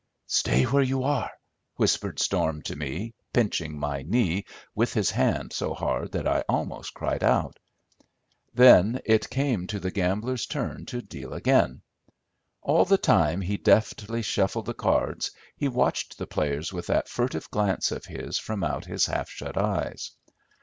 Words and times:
"Stay 0.25 0.63
where 0.63 0.81
you 0.81 1.03
are," 1.03 1.29
whispered 1.75 2.17
Storm 2.19 2.63
to 2.63 2.75
me, 2.75 3.13
pinching 3.33 3.77
my 3.77 4.01
knee 4.01 4.43
with 4.73 4.95
his 4.95 5.11
hand 5.11 5.53
so 5.53 5.75
hard 5.75 6.11
that 6.13 6.27
I 6.27 6.43
almost 6.49 6.95
cried 6.95 7.23
out. 7.23 7.59
Then 8.51 9.01
it 9.05 9.29
came 9.29 9.67
to 9.67 9.79
the 9.79 9.91
gambler's 9.91 10.47
turn 10.47 10.87
to 10.87 11.03
deal 11.03 11.33
again. 11.33 11.83
All 12.63 12.83
the 12.85 12.97
time 12.97 13.41
he 13.41 13.57
deftly 13.57 14.23
shuffled 14.23 14.65
the 14.65 14.73
cards 14.73 15.29
he 15.55 15.67
watched 15.67 16.17
the 16.17 16.25
players 16.25 16.73
with 16.73 16.87
that 16.87 17.07
furtive 17.07 17.47
glance 17.51 17.91
of 17.91 18.05
his 18.05 18.39
from 18.39 18.63
out 18.63 18.85
his 18.85 19.05
half 19.05 19.29
shut 19.29 19.55
eyes. 19.55 20.13